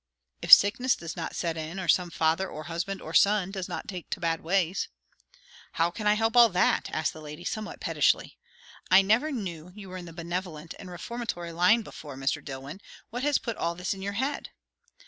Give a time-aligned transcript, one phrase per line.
[0.41, 3.87] "If sickness does not set in, or some father, or husband, or son does not
[3.87, 4.87] take to bad ways."
[5.73, 8.39] "How can I help all that?" asked the lady somewhat pettishly.
[8.89, 12.43] "I never knew you were in the benevolent and reformatory line before, Mr.
[12.43, 12.81] Dillwyn.
[13.11, 14.49] What has put all this in your head?"